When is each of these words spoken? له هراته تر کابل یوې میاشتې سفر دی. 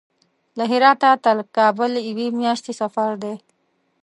له 0.57 0.63
هراته 0.71 1.09
تر 1.25 1.37
کابل 1.57 1.91
یوې 2.09 2.27
میاشتې 2.39 2.73
سفر 2.81 3.09
دی. 3.23 3.35